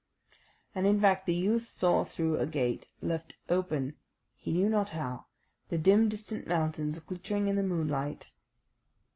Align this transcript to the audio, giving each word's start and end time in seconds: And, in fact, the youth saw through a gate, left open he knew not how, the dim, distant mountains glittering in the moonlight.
And, 0.73 0.87
in 0.87 0.99
fact, 0.99 1.27
the 1.27 1.35
youth 1.35 1.67
saw 1.69 2.03
through 2.03 2.37
a 2.39 2.47
gate, 2.47 2.87
left 3.03 3.33
open 3.49 3.97
he 4.35 4.51
knew 4.51 4.67
not 4.67 4.89
how, 4.89 5.27
the 5.69 5.77
dim, 5.77 6.09
distant 6.09 6.47
mountains 6.47 6.97
glittering 7.01 7.47
in 7.47 7.55
the 7.55 7.61
moonlight. 7.61 8.31